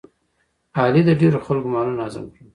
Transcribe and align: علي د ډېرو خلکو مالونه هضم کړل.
علي 0.79 1.01
د 1.07 1.11
ډېرو 1.21 1.39
خلکو 1.45 1.67
مالونه 1.73 2.01
هضم 2.07 2.25
کړل. 2.33 2.47